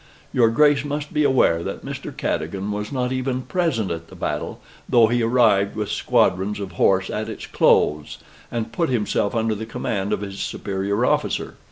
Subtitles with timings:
[0.33, 2.11] "Your Grace must be aware that Mr.
[2.11, 7.11] Cadogan was not even present at the battle, though he arrived with squadrons of horse
[7.11, 8.17] at its close,
[8.51, 11.53] and put himself under the command of his superior officer.